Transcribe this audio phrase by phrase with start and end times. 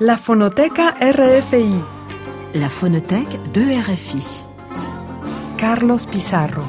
[0.00, 1.84] La Fonoteca RFI.
[2.54, 4.22] La phonothèque de RFI.
[5.58, 6.64] Carlos Pizarro.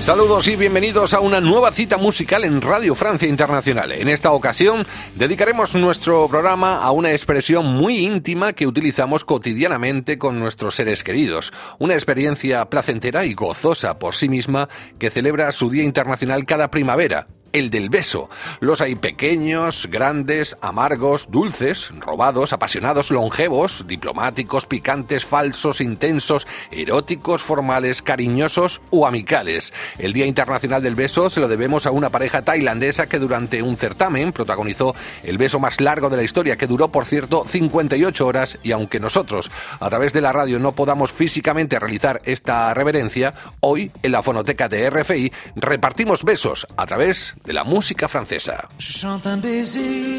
[0.00, 3.92] Saludos y bienvenidos a una nueva cita musical en Radio Francia Internacional.
[3.92, 10.40] En esta ocasión dedicaremos nuestro programa a una expresión muy íntima que utilizamos cotidianamente con
[10.40, 11.52] nuestros seres queridos.
[11.78, 14.68] Una experiencia placentera y gozosa por sí misma
[14.98, 18.28] que celebra su Día Internacional cada primavera, el del beso.
[18.60, 28.02] Los hay pequeños, grandes, amargos, dulces, robados, apasionados, longevos, diplomáticos, picantes, falsos, intensos, eróticos, formales,
[28.02, 29.72] cariñosos o amicales.
[29.98, 33.76] El Día Internacional del Beso se lo debemos a una pareja tailandesa que durante un
[33.76, 38.58] certamen protagonizó el beso más largo de la historia, que duró, por cierto, 58 horas
[38.62, 43.90] y aunque nosotros a través de la radio no podamos físicamente realizar esta reverencia, hoy
[44.02, 48.68] en la fonoteca de RFI repartimos besos a través de la música francesa.
[48.78, 50.18] Je chante un baiser,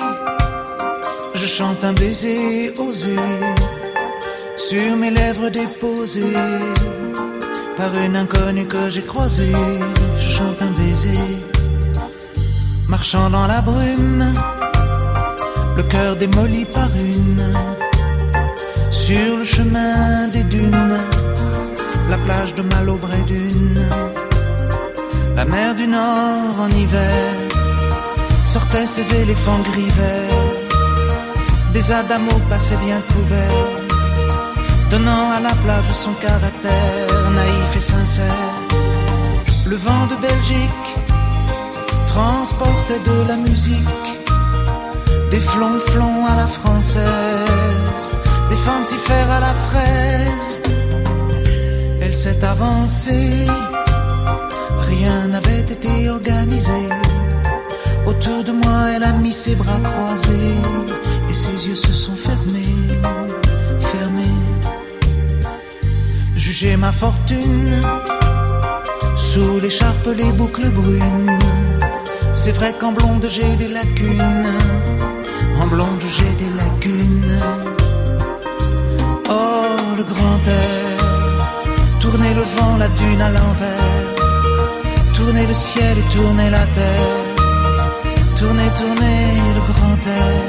[1.36, 3.16] je chante un baiser osé
[4.58, 6.36] sur mes lèvres déposées
[7.78, 9.56] par une inconnue que j'ai croisée.
[10.20, 11.20] Je chante un baiser,
[12.88, 14.34] marchant dans la brume,
[15.78, 17.54] le cœur démoli par une,
[18.90, 20.98] sur le chemin des dunes,
[22.10, 23.88] la plage de Malaubré d'une.
[25.36, 27.24] La mer du Nord en hiver
[28.44, 30.50] sortait ses éléphants gris verts.
[31.74, 33.72] Des adamos passaient bien couverts,
[34.90, 38.54] donnant à la plage son caractère naïf et sincère.
[39.68, 40.90] Le vent de Belgique
[42.08, 44.08] transportait de la musique,
[45.32, 48.06] des flonflons à la française,
[48.50, 50.60] des fancifères à la fraise.
[52.02, 53.46] Elle s'est avancée
[54.96, 56.82] rien n'avait été organisé.
[58.06, 60.58] Autour de moi, elle a mis ses bras croisés
[61.30, 62.78] et ses yeux se sont fermés,
[63.92, 64.40] fermés.
[66.36, 67.74] Jugez ma fortune
[69.16, 71.40] sous l'écharpe, les boucles brunes.
[72.36, 74.54] C'est vrai qu'en blonde j'ai des lacunes,
[75.62, 77.38] en blonde j'ai des lacunes.
[79.30, 80.98] Oh, le grand air,
[82.00, 84.11] tourner le vent, la dune à l'envers
[85.22, 87.22] tourner le ciel et tourner la terre,
[88.40, 89.20] tourner, tourner
[89.58, 90.44] le grand air.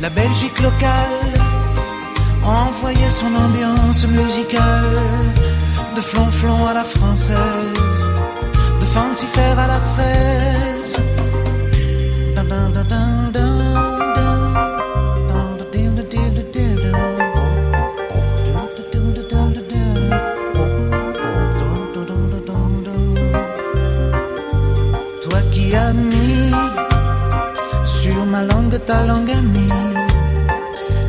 [0.00, 1.32] La Belgique locale
[2.44, 4.96] envoyait son ambiance musicale,
[5.96, 8.02] de flonflon à la française,
[8.80, 10.42] de fancifère à la fraise.
[28.86, 29.72] Ta langue amie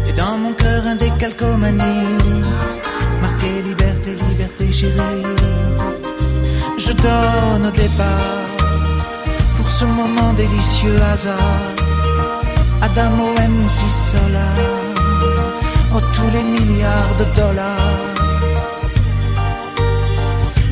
[0.08, 2.44] et dans mon cœur un décalcomanie.
[3.22, 5.26] Marqué liberté, liberté chérie.
[6.78, 8.48] Je donne au départ
[9.58, 11.62] pour ce moment délicieux hasard.
[12.82, 14.58] Adamo M6 Solar.
[15.96, 18.14] Oh tous les milliards de dollars.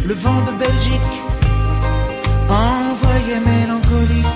[0.06, 1.22] Le vent de Belgique
[2.52, 4.31] envoyé mélancolique,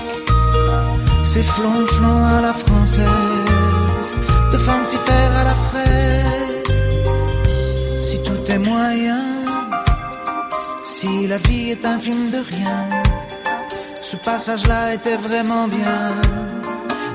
[1.36, 4.10] c'est flonflon à la française,
[4.52, 6.80] de fancifère à la fraise.
[8.00, 9.24] Si tout est moyen,
[10.82, 12.78] si la vie est un film de rien,
[14.00, 16.00] ce passage-là était vraiment bien,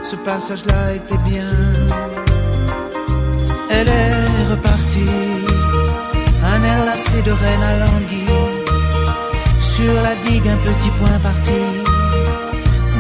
[0.04, 1.54] ce passage-là était bien.
[3.72, 5.18] Elle est repartie,
[6.54, 8.52] un air lassé de reine à languille.
[9.60, 11.81] Sur la digue un petit point parti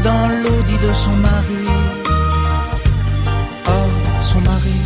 [0.03, 1.63] dans l'audit de son mari.
[3.67, 3.89] Oh,
[4.21, 4.79] son mari.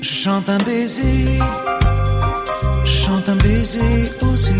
[0.00, 1.38] Je chante un baiser,
[2.84, 4.54] je chante un baiser osé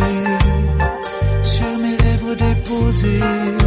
[1.43, 3.58] sur mes lèvres déposées.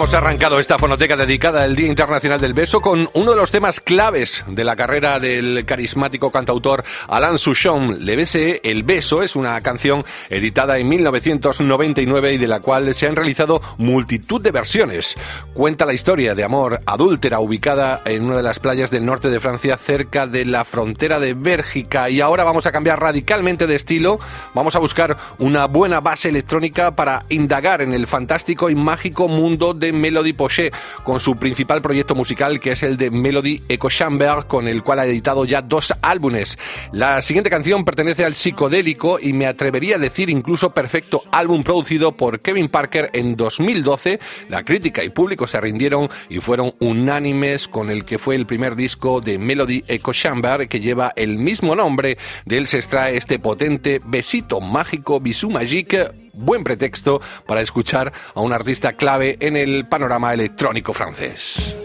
[0.00, 3.80] Hemos arrancado esta fonoteca dedicada al Día Internacional del Beso con uno de los temas
[3.80, 8.02] claves de la carrera del carismático cantautor Alain Souchon.
[8.02, 13.08] Le Bese, El Beso, es una canción editada en 1999 y de la cual se
[13.08, 15.16] han realizado multitud de versiones.
[15.52, 19.38] Cuenta la historia de amor adúltera ubicada en una de las playas del norte de
[19.38, 22.08] Francia cerca de la frontera de Bélgica.
[22.08, 24.18] Y ahora vamos a cambiar radicalmente de estilo.
[24.54, 29.74] Vamos a buscar una buena base electrónica para indagar en el fantástico y mágico mundo
[29.74, 34.46] de Melody Pochet con su principal proyecto musical que es el de Melody Echo Chamber
[34.46, 36.58] con el cual ha editado ya dos álbumes.
[36.92, 42.12] La siguiente canción pertenece al psicodélico y me atrevería a decir incluso perfecto álbum producido
[42.12, 44.20] por Kevin Parker en 2012.
[44.48, 48.76] La crítica y público se rindieron y fueron unánimes con el que fue el primer
[48.76, 52.18] disco de Melody Echo Chamber que lleva el mismo nombre.
[52.44, 58.40] De él se extrae este potente besito mágico, Bisou Magique, buen pretexto para escuchar a
[58.40, 61.76] un artista clave en el panorama electrónico francés.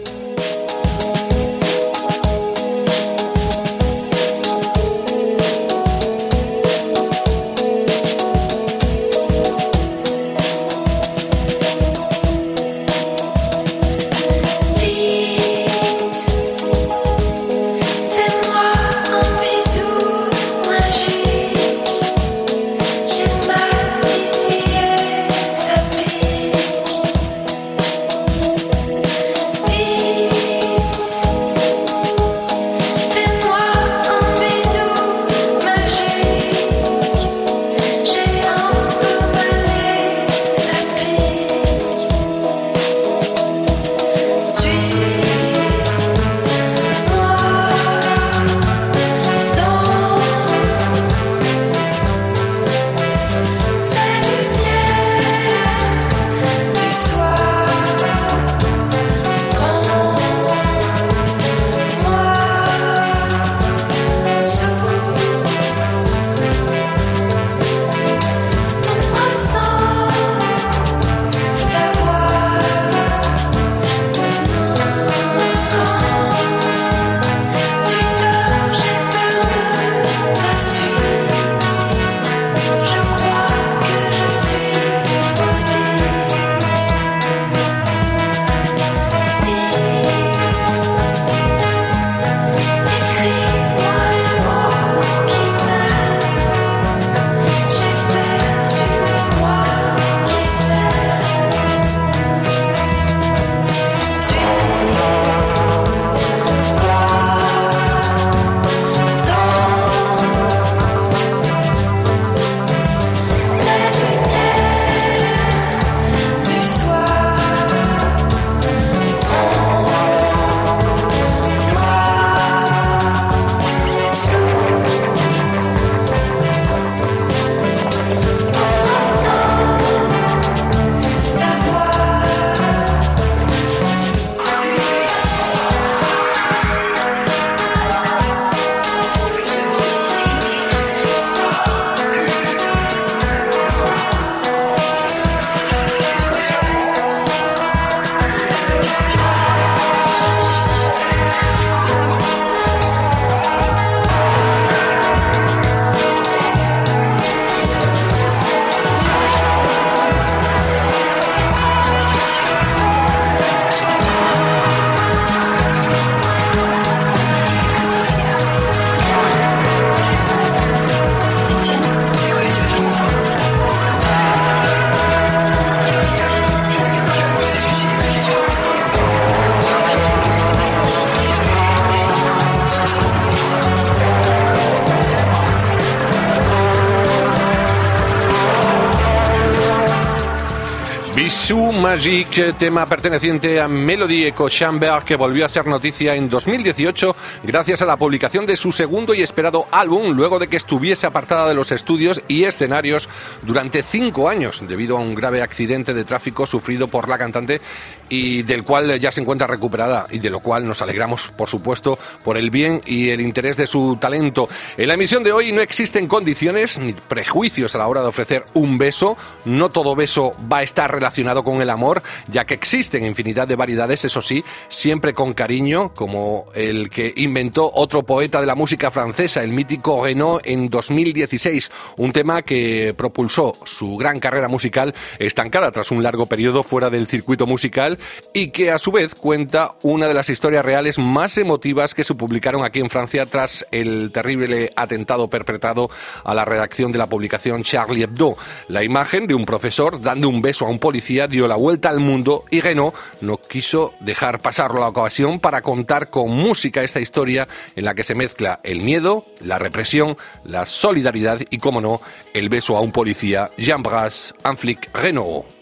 [191.54, 197.82] Magic, tema perteneciente a Melody Echo Chamber, que volvió a ser noticia en 2018 gracias
[197.82, 201.54] a la publicación de su segundo y esperado álbum, luego de que estuviese apartada de
[201.54, 203.08] los estudios y escenarios
[203.42, 207.60] durante cinco años, debido a un grave accidente de tráfico sufrido por la cantante
[208.08, 211.98] y del cual ya se encuentra recuperada y de lo cual nos alegramos, por supuesto,
[212.24, 214.48] por el bien y el interés de su talento.
[214.76, 218.44] En la emisión de hoy no existen condiciones ni prejuicios a la hora de ofrecer
[218.54, 219.16] un beso.
[219.44, 223.56] No todo beso va a estar relacionado con el amor, ya que existen infinidad de
[223.56, 228.90] variedades, eso sí, siempre con cariño, como el que inventó otro poeta de la música
[228.90, 235.70] francesa, el mítico Renaud, en 2016, un tema que propulsó su gran carrera musical estancada
[235.72, 237.95] tras un largo periodo fuera del circuito musical
[238.32, 242.14] y que a su vez cuenta una de las historias reales más emotivas que se
[242.14, 245.90] publicaron aquí en Francia tras el terrible atentado perpetrado
[246.24, 248.36] a la redacción de la publicación Charlie Hebdo.
[248.68, 252.00] La imagen de un profesor dando un beso a un policía dio la vuelta al
[252.00, 257.48] mundo y Renault no quiso dejar pasar la ocasión para contar con música esta historia
[257.74, 262.00] en la que se mezcla el miedo, la represión, la solidaridad y, como no,
[262.34, 265.55] el beso a un policía, Jean Bras, un flic Renault.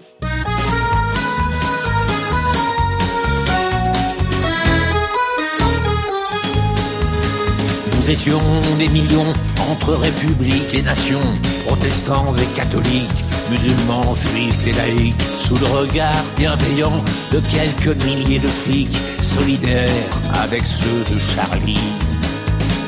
[8.04, 8.42] Nous étions
[8.78, 9.32] des millions
[9.70, 11.24] entre républiques et nations,
[11.64, 18.46] protestants et catholiques, musulmans, juifs et laïcs, sous le regard bienveillant de quelques milliers de
[18.46, 19.88] flics, solidaires
[20.34, 21.80] avec ceux de Charlie.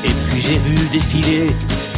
[0.05, 1.49] Et puis j'ai vu défiler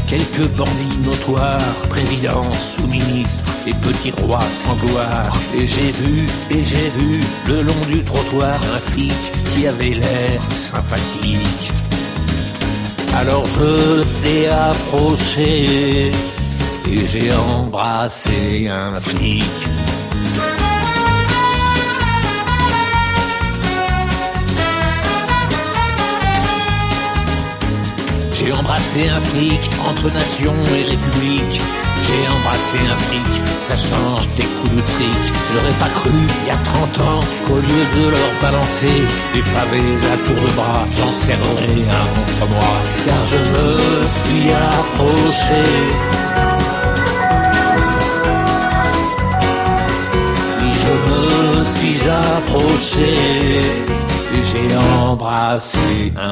[0.08, 5.38] quelques bandits notoires, présidents, sous-ministres et petits rois sans gloire.
[5.54, 9.12] Et j'ai vu, et j'ai vu, le long du trottoir, un flic
[9.54, 11.74] qui avait l'air sympathique.
[13.18, 16.12] Alors je l'ai approché
[16.92, 19.44] et j'ai embrassé un flic.
[28.34, 31.62] J'ai embrassé un flic entre nation et république.
[32.04, 35.34] J'ai embrassé un flic, ça change des coups de fric.
[35.54, 39.02] J'aurais pas cru, il y a 30 ans, qu'au lieu de leur balancer
[39.34, 42.74] des pavés à tour de bras, j'en serrerais un contre moi.
[43.06, 45.64] Car je me suis approché.
[50.58, 53.14] Oui, je me suis approché
[54.36, 54.76] et j'ai
[55.06, 56.32] embrassé un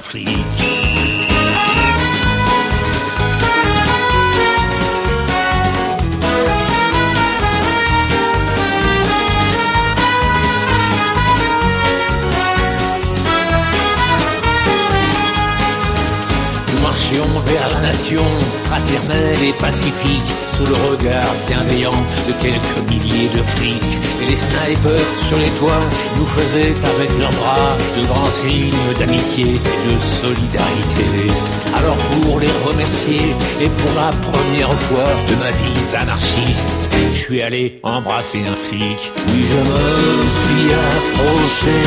[17.16, 18.24] vers la nation,
[18.64, 23.98] fraternelle et pacifique, sous le regard bienveillant de quelques milliers de flics.
[24.22, 25.88] Et les snipers sur les toits
[26.18, 31.32] nous faisaient avec leurs bras de grands signes d'amitié et de solidarité.
[31.78, 37.42] Alors pour les remercier et pour la première fois de ma vie d'anarchiste, je suis
[37.42, 39.14] allé embrasser un flic.
[39.28, 41.80] Oui, je me suis approché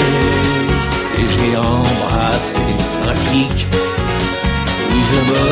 [1.18, 2.56] et j'ai embrassé
[3.06, 3.66] un flic
[5.08, 5.46] je me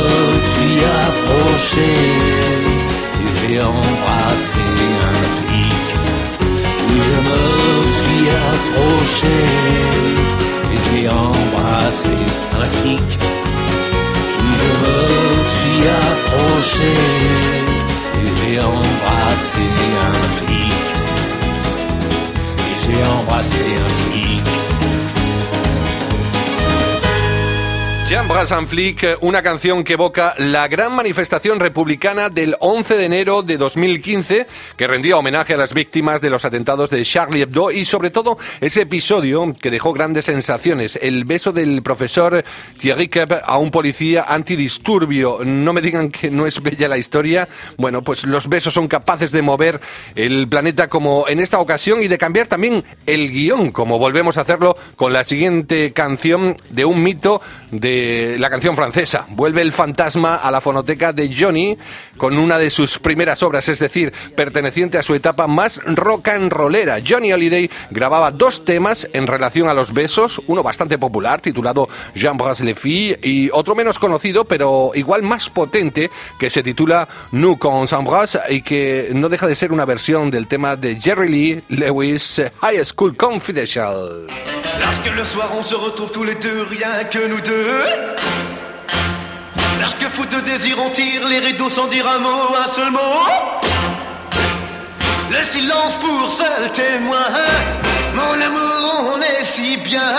[0.52, 1.90] suis approché
[3.22, 4.64] et j'ai embrassé
[5.08, 5.86] un flic.
[6.88, 7.42] Oui, je me
[7.98, 9.38] suis approché
[10.72, 12.16] et j'ai embrassé
[12.60, 13.10] un flic.
[14.40, 14.98] Oui, je me
[15.54, 16.92] suis approché
[18.20, 19.64] et j'ai embrassé
[20.08, 20.86] un flic.
[22.68, 24.67] Et j'ai embrassé un flic.
[28.08, 33.58] Jean Flick, una canción que evoca la gran manifestación republicana del 11 de enero de
[33.58, 34.46] 2015,
[34.78, 38.38] que rendía homenaje a las víctimas de los atentados de Charlie Hebdo y sobre todo
[38.62, 42.42] ese episodio que dejó grandes sensaciones, el beso del profesor
[42.78, 45.40] Thierry Kep a un policía antidisturbio.
[45.44, 47.46] No me digan que no es bella la historia.
[47.76, 49.82] Bueno, pues los besos son capaces de mover
[50.14, 54.42] el planeta como en esta ocasión y de cambiar también el guion, como volvemos a
[54.42, 59.26] hacerlo con la siguiente canción de un mito de la canción francesa.
[59.30, 61.76] Vuelve el fantasma a la fonoteca de Johnny
[62.16, 66.52] con una de sus primeras obras, es decir, perteneciente a su etapa más rock and
[66.52, 66.98] rollera.
[67.06, 72.64] Johnny Holiday grababa dos temas en relación a los besos, uno bastante popular titulado J'embrasse
[72.64, 77.86] les filles y otro menos conocido pero igual más potente que se titula Nous qu'on
[77.86, 82.42] s'embrasse y que no deja de ser una versión del tema de Jerry Lee Lewis
[82.60, 84.26] High School Confidential.
[84.88, 87.84] Lorsque le soir on se retrouve tous les deux, rien que nous deux.
[89.82, 92.98] Lorsque fou de désir on tire les rideaux sans dire un mot, un seul mot.
[95.30, 97.28] Le silence pour seul témoin.
[98.14, 100.14] Mon amour, on est si bien.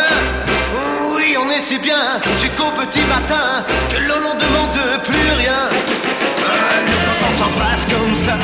[1.15, 5.67] Oui, on est si bien jusqu'au petit matin que l'on n'en demande plus rien.
[5.67, 8.37] Ah, nous quand on s'embrasse comme ça.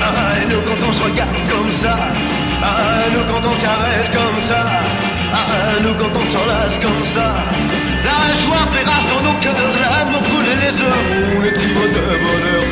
[0.00, 1.96] Ah, nous quand on se regarde comme ça.
[2.62, 5.09] Ah, nous quand on s'arrête comme ça.
[5.32, 7.34] Ah, nous quand on s'enlace comme ça.
[8.04, 11.06] La joie fait rage dans nos cœurs, l'amour brûle les heures,
[11.36, 12.64] on est ivre de bonheur.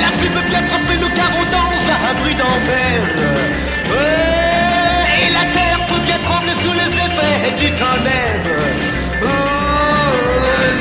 [0.00, 1.70] La pluie peut bien frapper nos carreaux dans
[2.08, 2.96] un bruit d'enfer.
[5.18, 8.40] Et la terre peut bien trembler sous les effets du tonnerre.
[9.22, 9.26] Oh,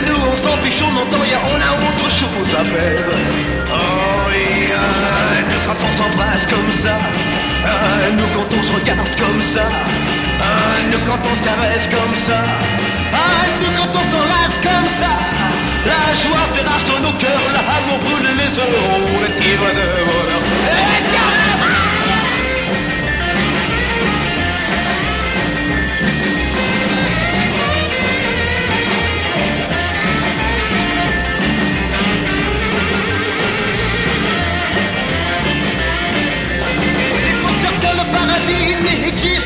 [0.07, 3.05] nous on s'en fiche, on entend, on a autre chose à faire.
[3.71, 6.95] Oh, yeah, nous quand on s'embrasse comme ça,
[7.65, 9.65] ah, nous quand on se regarde comme ça.
[10.41, 10.45] Ah,
[10.91, 12.39] nous quand on se caresse comme ça.
[13.13, 15.11] Ah, nous quand on s'enlace comme ça.
[15.85, 21.38] La joie fait rage dans nos cœurs, l'amour brûle les euros, le ivre de bonheur.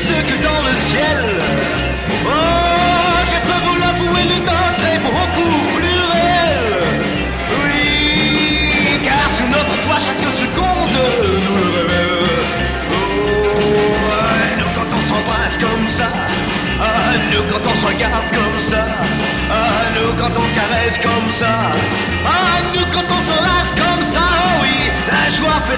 [0.00, 1.40] Que dans le ciel.
[2.26, 2.53] Oh,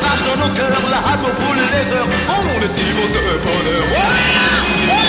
[0.05, 3.85] rage dans nos cœurs, la hâte brûle les heures, on est ivre de bonheur.
[3.93, 5.06] Ouais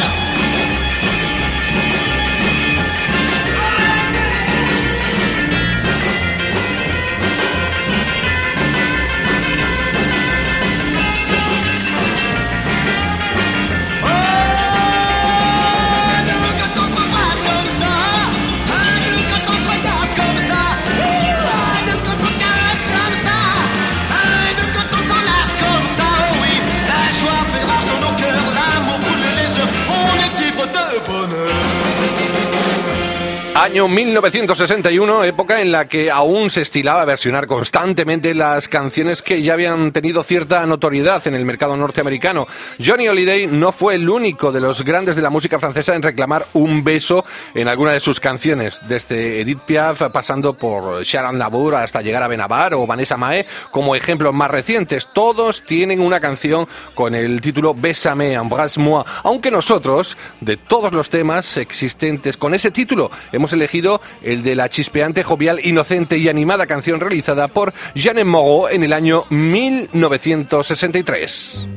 [33.68, 39.56] Año 1961, época en la que aún se estilaba versionar constantemente las canciones que ya
[39.56, 42.48] habían tenido cierta notoriedad en el mercado norteamericano.
[42.84, 46.48] Johnny Holiday no fue el único de los grandes de la música francesa en reclamar
[46.54, 52.02] un beso en alguna de sus canciones, desde Edith Piaf pasando por Sharon Labour hasta
[52.02, 55.10] llegar a Benabar o Vanessa Mae, como ejemplos más recientes.
[55.12, 61.58] Todos tienen una canción con el título Bésame, embrasse-moi, aunque nosotros, de todos los temas
[61.58, 67.00] existentes con ese título, hemos elegido el de la chispeante, jovial, inocente y animada canción
[67.00, 71.68] realizada por Jeanne Moreau en el año 1963.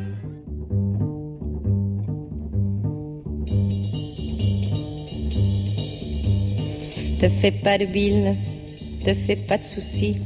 [7.21, 8.35] Te fais pas de bile,
[9.05, 10.17] te fais pas de soucis.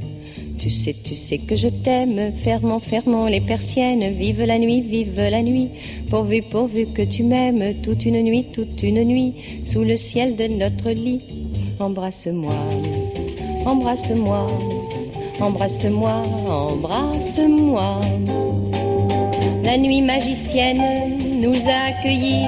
[0.64, 2.32] Tu sais, tu sais que je t'aime.
[2.42, 4.14] Fermons, fermons les persiennes.
[4.14, 5.68] Vive la nuit, vive la nuit.
[6.08, 7.82] Pourvu, pourvu que tu m'aimes.
[7.82, 9.34] Toute une nuit, toute une nuit.
[9.66, 11.43] Sous le ciel de notre lit.
[11.80, 12.54] Embrasse-moi,
[13.66, 14.46] embrasse-moi,
[15.40, 18.00] embrasse-moi, embrasse-moi.
[19.64, 22.46] La nuit magicienne nous a accueillis.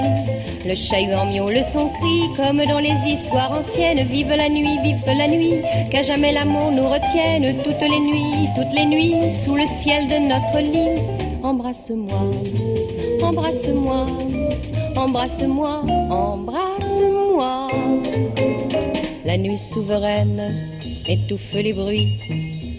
[0.64, 4.06] Le chahut en miaule son cri, comme dans les histoires anciennes.
[4.06, 5.54] Vive la nuit, vive la nuit,
[5.90, 7.56] qu'à jamais l'amour nous retienne.
[7.64, 11.00] Toutes les nuits, toutes les nuits, sous le ciel de notre lit.
[11.42, 12.20] Embrasse-moi,
[13.22, 14.06] embrasse-moi,
[14.96, 16.55] embrasse-moi, embrasse-moi.
[19.36, 20.40] La nuit souveraine
[21.06, 22.16] étouffe les bruits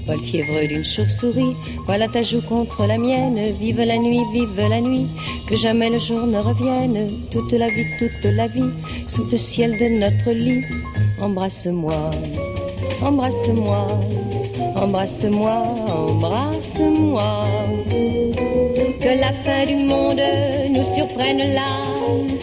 [0.07, 1.53] le fièvre d'une chauve-souris.
[1.85, 3.39] Voilà ta joue contre la mienne.
[3.59, 5.05] Vive la nuit, vive la nuit.
[5.47, 7.07] Que jamais le jour ne revienne.
[7.29, 8.71] Toute la vie, toute la vie.
[9.07, 10.63] Sous le ciel de notre lit.
[11.21, 12.09] Embrasse-moi,
[13.03, 13.87] embrasse-moi,
[14.77, 15.63] embrasse-moi,
[16.09, 17.45] embrasse-moi.
[18.99, 20.21] Que la fin du monde
[20.71, 21.86] nous surprenne là.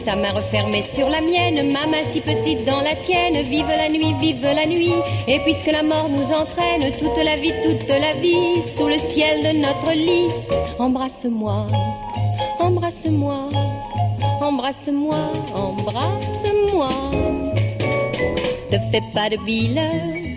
[0.05, 3.42] Ta main refermée sur la mienne, ma main si petite dans la tienne.
[3.42, 4.92] Vive la nuit, vive la nuit.
[5.27, 9.42] Et puisque la mort nous entraîne, toute la vie, toute la vie, sous le ciel
[9.42, 10.29] de notre lit,
[10.79, 11.66] embrasse-moi,
[12.59, 13.48] embrasse-moi,
[14.40, 15.16] embrasse-moi,
[15.55, 16.88] embrasse-moi.
[18.70, 19.81] Te fais pas de bile,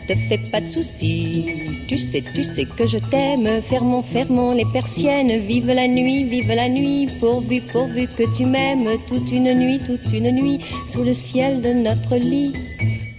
[0.07, 1.45] te fais pas de soucis.
[1.87, 3.47] Tu sais, tu sais que je t'aime.
[3.69, 5.39] Fermons, fermons les persiennes.
[5.47, 7.07] Vive la nuit, vive la nuit.
[7.19, 8.89] Pourvu, pourvu que tu m'aimes.
[9.07, 10.59] Toute une nuit, toute une nuit.
[10.85, 12.53] Sous le ciel de notre lit.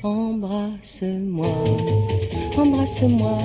[0.03, 1.65] Embrasse-moi,
[2.57, 3.39] embrasse-moi,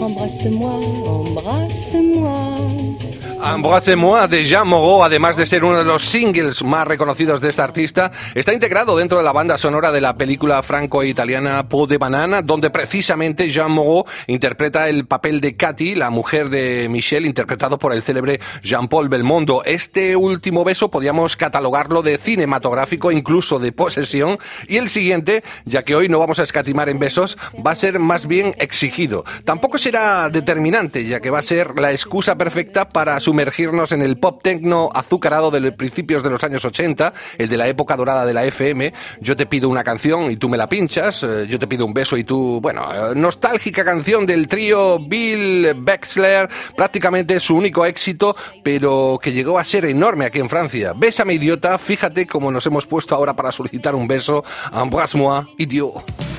[0.00, 3.07] embrasse-moi, embrasse-moi.
[3.40, 7.62] Embrasse-moi de Jean Moreau, además de ser uno de los singles más reconocidos de esta
[7.62, 12.42] artista, está integrado dentro de la banda sonora de la película franco-italiana Peau de Banana,
[12.42, 17.92] donde precisamente Jean Moreau interpreta el papel de Katy, la mujer de Michel, interpretado por
[17.92, 19.62] el célebre Jean-Paul Belmondo.
[19.64, 25.94] Este último beso podíamos catalogarlo de cinematográfico, incluso de posesión, y el siguiente, ya que
[25.94, 29.24] hoy no vamos a escatimar en besos, va a ser más bien exigido.
[29.44, 34.16] Tampoco será determinante, ya que va a ser la excusa perfecta para sumergirnos en el
[34.16, 38.24] pop techno azucarado de los principios de los años 80, el de la época dorada
[38.24, 38.94] de la FM.
[39.20, 41.92] Yo te pido una canción y tú me la pinchas, eh, yo te pido un
[41.92, 48.34] beso y tú, bueno, eh, nostálgica canción del trío Bill Bexler, prácticamente su único éxito,
[48.64, 50.94] pero que llegó a ser enorme aquí en Francia.
[50.96, 54.42] Bésame idiota, fíjate cómo nos hemos puesto ahora para solicitar un beso.
[54.72, 56.37] Embrasse-moi, idiot.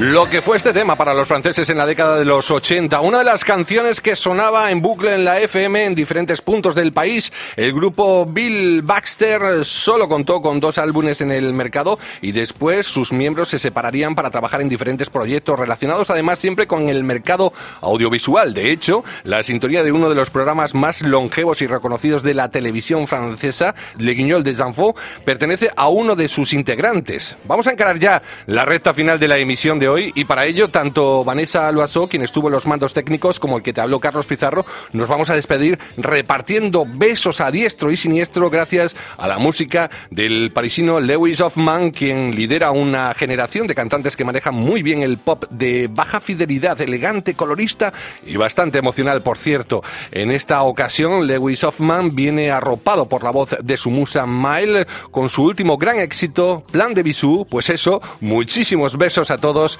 [0.00, 3.18] Lo que fue este tema para los franceses en la década de los 80, una
[3.18, 7.30] de las canciones que sonaba en bucle en la FM en diferentes puntos del país.
[7.54, 13.12] El grupo Bill Baxter solo contó con dos álbumes en el mercado y después sus
[13.12, 18.54] miembros se separarían para trabajar en diferentes proyectos relacionados además siempre con el mercado audiovisual.
[18.54, 22.50] De hecho, la sintonía de uno de los programas más longevos y reconocidos de la
[22.50, 27.36] televisión francesa, Le Guignol des Enfants, pertenece a uno de sus integrantes.
[27.44, 31.24] Vamos a encarar ya la recta final de la emisión de y para ello tanto
[31.24, 34.64] Vanessa Loiseau, quien estuvo en los mandos técnicos, como el que te habló Carlos Pizarro,
[34.92, 40.50] nos vamos a despedir repartiendo besos a diestro y siniestro gracias a la música del
[40.52, 45.44] parisino Lewis Hoffman, quien lidera una generación de cantantes que manejan muy bien el pop
[45.50, 47.92] de baja fidelidad, elegante, colorista
[48.24, 49.82] y bastante emocional, por cierto.
[50.12, 55.28] En esta ocasión, Lewis Hoffman viene arropado por la voz de su musa Mile con
[55.28, 57.46] su último gran éxito, Plan de Bisou.
[57.46, 59.79] Pues eso, muchísimos besos a todos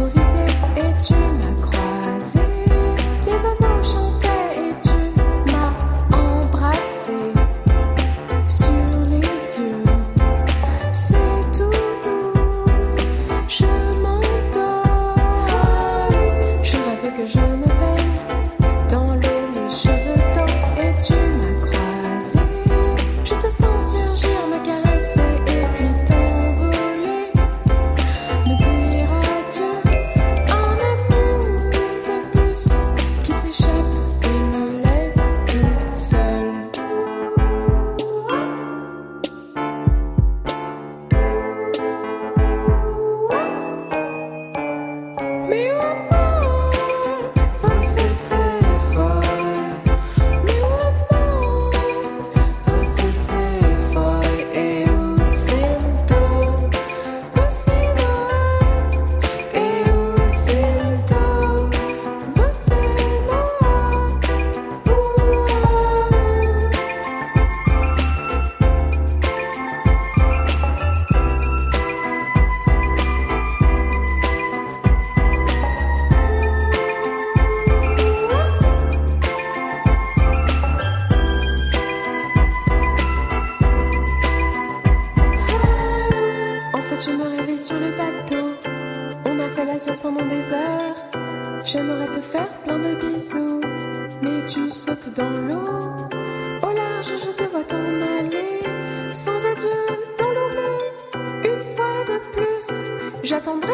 [103.31, 103.70] j'attendrai